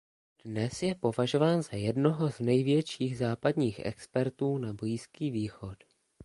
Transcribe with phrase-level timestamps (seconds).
[0.45, 5.77] Dnes je považován za jednoho z největších západních expertů na Blízký východ.